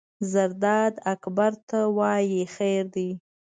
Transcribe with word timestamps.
زرداد 0.31 0.93
اکبر 1.13 1.51
جان 1.53 1.63
ته 1.69 1.79
وایي: 1.97 2.41
خیر 2.55 2.83
دی. 2.93 3.09